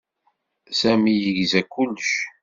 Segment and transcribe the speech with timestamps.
[0.79, 2.11] Sami yegza kullec.